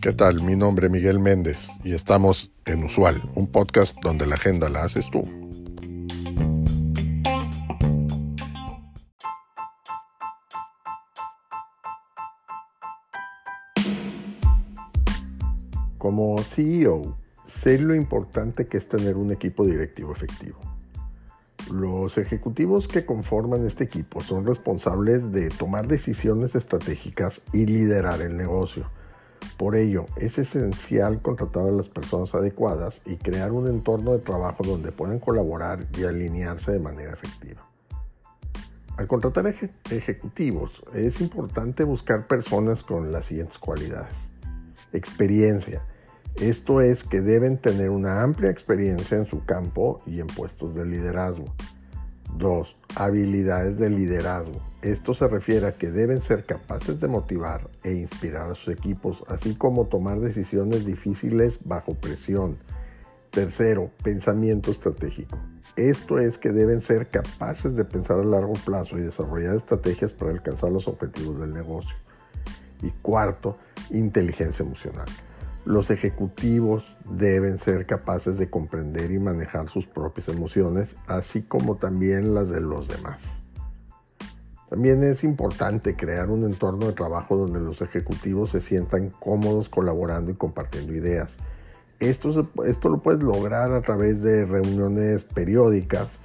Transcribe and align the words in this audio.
¿Qué 0.00 0.12
tal? 0.12 0.42
Mi 0.42 0.54
nombre 0.54 0.86
es 0.86 0.92
Miguel 0.92 1.18
Méndez 1.18 1.68
y 1.82 1.92
estamos 1.92 2.52
en 2.64 2.84
Usual, 2.84 3.22
un 3.34 3.46
podcast 3.48 3.96
donde 4.02 4.26
la 4.26 4.36
agenda 4.36 4.68
la 4.68 4.84
haces 4.84 5.10
tú. 5.10 5.22
Como 15.98 16.40
CEO, 16.42 17.18
sé 17.48 17.78
lo 17.78 17.94
importante 17.94 18.66
que 18.66 18.76
es 18.76 18.88
tener 18.88 19.16
un 19.16 19.32
equipo 19.32 19.66
directivo 19.66 20.12
efectivo. 20.12 20.75
Los 21.70 22.16
ejecutivos 22.16 22.86
que 22.86 23.04
conforman 23.04 23.66
este 23.66 23.84
equipo 23.84 24.20
son 24.20 24.46
responsables 24.46 25.32
de 25.32 25.48
tomar 25.48 25.88
decisiones 25.88 26.54
estratégicas 26.54 27.40
y 27.52 27.66
liderar 27.66 28.22
el 28.22 28.36
negocio. 28.36 28.88
Por 29.56 29.74
ello, 29.74 30.06
es 30.16 30.38
esencial 30.38 31.20
contratar 31.22 31.66
a 31.66 31.72
las 31.72 31.88
personas 31.88 32.34
adecuadas 32.34 33.00
y 33.04 33.16
crear 33.16 33.52
un 33.52 33.66
entorno 33.66 34.12
de 34.12 34.20
trabajo 34.20 34.62
donde 34.62 34.92
puedan 34.92 35.18
colaborar 35.18 35.86
y 35.98 36.04
alinearse 36.04 36.72
de 36.72 36.78
manera 36.78 37.12
efectiva. 37.12 37.66
Al 38.96 39.08
contratar 39.08 39.52
ejecutivos, 39.90 40.70
es 40.94 41.20
importante 41.20 41.84
buscar 41.84 42.26
personas 42.26 42.82
con 42.82 43.12
las 43.12 43.26
siguientes 43.26 43.58
cualidades. 43.58 44.14
Experiencia, 44.92 45.82
esto 46.40 46.82
es 46.82 47.02
que 47.02 47.22
deben 47.22 47.56
tener 47.56 47.88
una 47.88 48.22
amplia 48.22 48.50
experiencia 48.50 49.16
en 49.16 49.24
su 49.24 49.44
campo 49.46 50.02
y 50.06 50.20
en 50.20 50.26
puestos 50.26 50.74
de 50.74 50.84
liderazgo. 50.84 51.46
2. 52.36 52.76
Habilidades 52.94 53.78
de 53.78 53.88
liderazgo. 53.88 54.60
Esto 54.82 55.14
se 55.14 55.26
refiere 55.28 55.66
a 55.66 55.72
que 55.72 55.90
deben 55.90 56.20
ser 56.20 56.44
capaces 56.44 57.00
de 57.00 57.08
motivar 57.08 57.70
e 57.82 57.92
inspirar 57.92 58.50
a 58.50 58.54
sus 58.54 58.74
equipos, 58.74 59.24
así 59.28 59.54
como 59.54 59.86
tomar 59.86 60.20
decisiones 60.20 60.84
difíciles 60.84 61.58
bajo 61.64 61.94
presión. 61.94 62.58
Tercero, 63.30 63.90
pensamiento 64.02 64.70
estratégico. 64.70 65.38
Esto 65.76 66.18
es 66.18 66.36
que 66.36 66.52
deben 66.52 66.82
ser 66.82 67.08
capaces 67.08 67.74
de 67.76 67.84
pensar 67.84 68.20
a 68.20 68.24
largo 68.24 68.52
plazo 68.52 68.98
y 68.98 69.02
desarrollar 69.02 69.56
estrategias 69.56 70.12
para 70.12 70.32
alcanzar 70.32 70.70
los 70.70 70.86
objetivos 70.86 71.40
del 71.40 71.54
negocio. 71.54 71.96
Y 72.82 72.90
cuarto, 72.90 73.56
inteligencia 73.90 74.62
emocional. 74.62 75.06
Los 75.66 75.90
ejecutivos 75.90 76.96
deben 77.10 77.58
ser 77.58 77.86
capaces 77.86 78.38
de 78.38 78.48
comprender 78.48 79.10
y 79.10 79.18
manejar 79.18 79.68
sus 79.68 79.84
propias 79.84 80.28
emociones, 80.28 80.94
así 81.08 81.42
como 81.42 81.74
también 81.74 82.34
las 82.34 82.50
de 82.50 82.60
los 82.60 82.86
demás. 82.86 83.20
También 84.70 85.02
es 85.02 85.24
importante 85.24 85.96
crear 85.96 86.30
un 86.30 86.44
entorno 86.44 86.86
de 86.86 86.92
trabajo 86.92 87.36
donde 87.36 87.58
los 87.58 87.82
ejecutivos 87.82 88.50
se 88.50 88.60
sientan 88.60 89.10
cómodos 89.10 89.68
colaborando 89.68 90.30
y 90.30 90.34
compartiendo 90.34 90.94
ideas. 90.94 91.36
Esto, 91.98 92.48
esto 92.64 92.88
lo 92.88 92.98
puedes 92.98 93.24
lograr 93.24 93.72
a 93.72 93.82
través 93.82 94.22
de 94.22 94.46
reuniones 94.46 95.24
periódicas, 95.24 96.20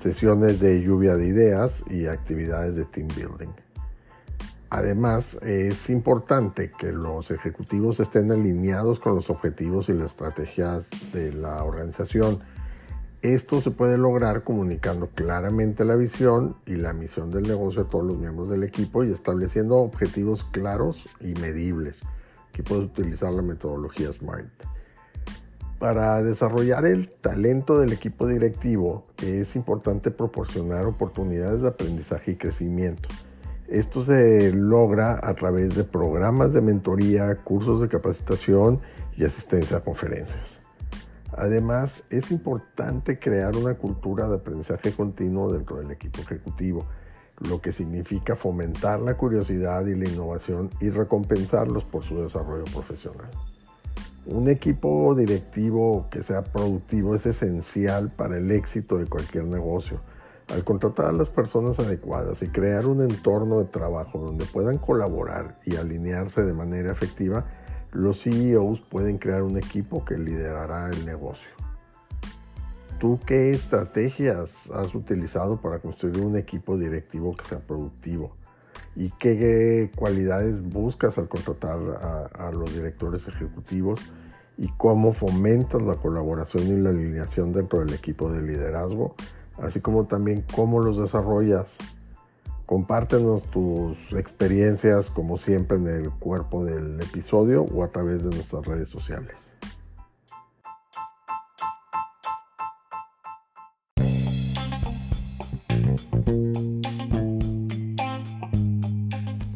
sesiones 0.00 0.58
de 0.58 0.82
lluvia 0.82 1.14
de 1.14 1.28
ideas 1.28 1.84
y 1.88 2.06
actividades 2.06 2.74
de 2.74 2.86
team 2.86 3.06
building. 3.14 3.69
Además, 4.70 5.36
es 5.42 5.90
importante 5.90 6.70
que 6.70 6.92
los 6.92 7.32
ejecutivos 7.32 7.98
estén 7.98 8.30
alineados 8.30 9.00
con 9.00 9.16
los 9.16 9.28
objetivos 9.28 9.88
y 9.88 9.94
las 9.94 10.12
estrategias 10.12 10.88
de 11.12 11.32
la 11.32 11.64
organización. 11.64 12.38
Esto 13.20 13.60
se 13.60 13.72
puede 13.72 13.98
lograr 13.98 14.44
comunicando 14.44 15.08
claramente 15.08 15.84
la 15.84 15.96
visión 15.96 16.54
y 16.66 16.76
la 16.76 16.92
misión 16.92 17.32
del 17.32 17.42
negocio 17.48 17.82
a 17.82 17.90
todos 17.90 18.04
los 18.04 18.18
miembros 18.18 18.48
del 18.48 18.62
equipo 18.62 19.02
y 19.02 19.10
estableciendo 19.10 19.76
objetivos 19.78 20.44
claros 20.44 21.04
y 21.20 21.34
medibles. 21.34 21.98
Aquí 22.50 22.62
puedes 22.62 22.84
utilizar 22.84 23.32
la 23.32 23.42
metodología 23.42 24.12
SMART. 24.12 24.48
Para 25.80 26.22
desarrollar 26.22 26.86
el 26.86 27.10
talento 27.10 27.80
del 27.80 27.92
equipo 27.92 28.28
directivo 28.28 29.02
es 29.20 29.56
importante 29.56 30.12
proporcionar 30.12 30.86
oportunidades 30.86 31.62
de 31.62 31.68
aprendizaje 31.68 32.32
y 32.32 32.36
crecimiento. 32.36 33.08
Esto 33.70 34.04
se 34.04 34.52
logra 34.52 35.20
a 35.22 35.34
través 35.34 35.76
de 35.76 35.84
programas 35.84 36.52
de 36.52 36.60
mentoría, 36.60 37.36
cursos 37.36 37.80
de 37.80 37.86
capacitación 37.86 38.80
y 39.16 39.24
asistencia 39.24 39.76
a 39.76 39.80
conferencias. 39.80 40.58
Además, 41.36 42.02
es 42.10 42.32
importante 42.32 43.20
crear 43.20 43.54
una 43.54 43.74
cultura 43.74 44.28
de 44.28 44.38
aprendizaje 44.38 44.90
continuo 44.90 45.52
dentro 45.52 45.76
del 45.76 45.92
equipo 45.92 46.20
ejecutivo, 46.20 46.84
lo 47.38 47.60
que 47.60 47.70
significa 47.70 48.34
fomentar 48.34 48.98
la 48.98 49.16
curiosidad 49.16 49.86
y 49.86 49.94
la 49.94 50.08
innovación 50.08 50.70
y 50.80 50.90
recompensarlos 50.90 51.84
por 51.84 52.02
su 52.02 52.20
desarrollo 52.20 52.64
profesional. 52.64 53.30
Un 54.26 54.48
equipo 54.48 55.14
directivo 55.14 56.08
que 56.10 56.24
sea 56.24 56.42
productivo 56.42 57.14
es 57.14 57.24
esencial 57.24 58.10
para 58.10 58.36
el 58.36 58.50
éxito 58.50 58.98
de 58.98 59.06
cualquier 59.06 59.44
negocio 59.44 60.00
al 60.52 60.64
contratar 60.64 61.06
a 61.06 61.12
las 61.12 61.30
personas 61.30 61.78
adecuadas 61.78 62.42
y 62.42 62.48
crear 62.48 62.86
un 62.86 63.02
entorno 63.02 63.58
de 63.58 63.66
trabajo 63.66 64.18
donde 64.18 64.44
puedan 64.44 64.78
colaborar 64.78 65.56
y 65.64 65.76
alinearse 65.76 66.42
de 66.42 66.52
manera 66.52 66.90
efectiva, 66.90 67.46
los 67.92 68.22
CEOs 68.22 68.80
pueden 68.80 69.18
crear 69.18 69.42
un 69.42 69.56
equipo 69.56 70.04
que 70.04 70.18
liderará 70.18 70.90
el 70.90 71.04
negocio. 71.04 71.50
¿Tú 72.98 73.18
qué 73.24 73.52
estrategias 73.52 74.70
has 74.70 74.94
utilizado 74.94 75.60
para 75.60 75.78
construir 75.78 76.20
un 76.20 76.36
equipo 76.36 76.76
directivo 76.76 77.34
que 77.34 77.46
sea 77.46 77.60
productivo? 77.60 78.36
¿Y 78.94 79.10
qué 79.10 79.90
cualidades 79.96 80.62
buscas 80.62 81.16
al 81.16 81.28
contratar 81.28 81.78
a, 82.34 82.50
los 82.52 82.74
directores 82.74 83.26
ejecutivos? 83.26 84.00
¿Y 84.58 84.68
cómo 84.76 85.14
fomentas 85.14 85.80
la 85.80 85.94
colaboración 85.94 86.66
y 86.66 86.76
la 86.76 86.90
alineación 86.90 87.52
dentro 87.52 87.78
del 87.78 87.94
equipo 87.94 88.30
de 88.30 88.42
liderazgo? 88.42 89.14
Así 89.60 89.80
como 89.80 90.04
también 90.06 90.44
cómo 90.54 90.80
los 90.80 90.96
desarrollas. 90.96 91.76
Compártenos 92.66 93.42
tus 93.50 93.96
experiencias 94.12 95.10
como 95.10 95.38
siempre 95.38 95.76
en 95.76 95.88
el 95.88 96.10
cuerpo 96.10 96.64
del 96.64 97.00
episodio 97.00 97.64
o 97.64 97.82
a 97.82 97.88
través 97.88 98.22
de 98.22 98.30
nuestras 98.30 98.64
redes 98.66 98.88
sociales. 98.88 99.50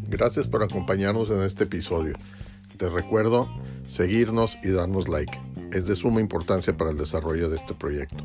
Gracias 0.09 0.49
por 0.49 0.63
acompañarnos 0.63 1.31
en 1.31 1.43
este 1.43 1.65
episodio. 1.65 2.15
Te 2.77 2.89
recuerdo 2.89 3.49
seguirnos 3.87 4.59
y 4.63 4.71
darnos 4.71 5.09
like. 5.09 5.39
Es 5.73 5.87
de 5.87 5.97
suma 5.97 6.21
importancia 6.21 6.77
para 6.77 6.91
el 6.91 6.99
desarrollo 6.99 7.49
de 7.49 7.57
este 7.57 7.75
proyecto. 7.75 8.25